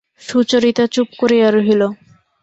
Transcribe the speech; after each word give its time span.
সুচরিতা 0.21 0.85
চুপ 0.93 1.09
করিয়া 1.19 1.47
রহিল। 1.51 1.81